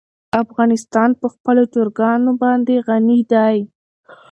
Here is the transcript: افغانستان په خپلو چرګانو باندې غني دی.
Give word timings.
افغانستان 0.43 1.09
په 1.19 1.27
خپلو 1.33 1.63
چرګانو 1.73 2.31
باندې 2.41 2.75
غني 2.87 3.19
دی. 3.31 3.57